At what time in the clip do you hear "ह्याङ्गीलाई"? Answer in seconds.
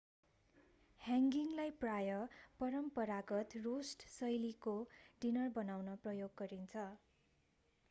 1.01-1.73